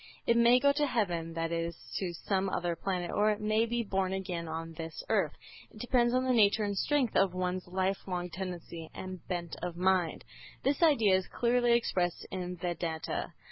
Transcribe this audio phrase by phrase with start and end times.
[0.25, 3.83] It may go to heaven, that is, to some other planet, or it may be
[3.83, 5.33] born again on this earth.
[5.69, 9.77] It depends on the nature and strength of one's life long tendency and bent of
[9.77, 10.25] mind.
[10.63, 13.33] This idea is clearly expressed in Vedanta.